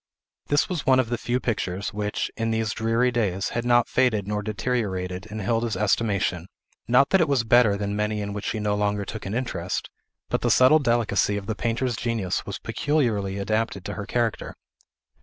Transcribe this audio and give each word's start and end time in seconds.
This 0.47 0.67
was 0.67 0.83
one 0.83 0.99
of 0.99 1.09
the 1.09 1.17
few 1.19 1.39
pictures, 1.39 1.93
which, 1.93 2.31
in 2.35 2.49
these 2.49 2.73
dreary 2.73 3.11
days, 3.11 3.49
had 3.49 3.63
not 3.63 3.87
faded 3.87 4.27
nor 4.27 4.41
deteriorated 4.41 5.27
in 5.27 5.41
Hilda's 5.41 5.77
estimation; 5.77 6.47
not 6.87 7.09
that 7.11 7.21
it 7.21 7.27
was 7.27 7.43
better 7.43 7.77
than 7.77 7.95
many 7.95 8.19
in 8.19 8.33
which 8.33 8.45
she 8.45 8.57
no 8.59 8.73
longer 8.73 9.05
took 9.05 9.27
an 9.27 9.35
interest; 9.35 9.91
but 10.27 10.41
the 10.41 10.49
subtile 10.49 10.79
delicacy 10.79 11.37
of 11.37 11.45
the 11.45 11.53
painter's 11.53 11.95
genius 11.95 12.47
was 12.47 12.57
peculiarly 12.57 13.37
adapted 13.37 13.85
to 13.85 13.93
her 13.93 14.07
character. 14.07 14.55